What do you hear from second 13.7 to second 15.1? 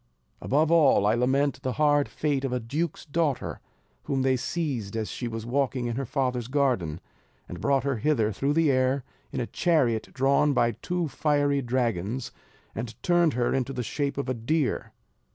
the shape of a deer.